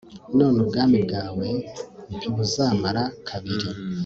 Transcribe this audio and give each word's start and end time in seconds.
None 0.37 0.57
ubwami 0.63 0.97
bwawe 1.05 1.47
ntibuzamara 2.17 3.03
kabiri 3.27 3.67